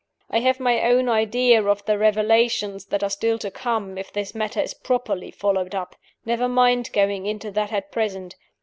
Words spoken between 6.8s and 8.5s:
going into that at present.